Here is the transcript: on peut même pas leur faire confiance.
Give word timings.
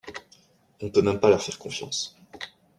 on 0.79 0.89
peut 0.89 1.03
même 1.03 1.19
pas 1.19 1.29
leur 1.29 1.43
faire 1.43 1.59
confiance. 1.59 2.17